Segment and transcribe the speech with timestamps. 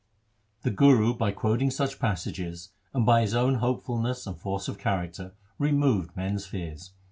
[0.63, 4.79] 1 The Guru by quoting such passages and by his own hopefulness and force of
[4.79, 6.93] character removed men's fears.